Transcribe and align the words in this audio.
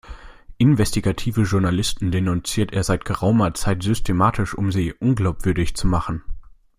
Investigative 0.57 1.43
Journalisten 1.43 2.09
denunziert 2.09 2.73
er 2.73 2.83
seit 2.83 3.05
geraumer 3.05 3.53
Zeit 3.53 3.83
systematisch, 3.83 4.55
um 4.55 4.71
sie 4.71 4.93
unglaubwürdig 4.93 5.75
zu 5.75 5.85
machen. 5.85 6.23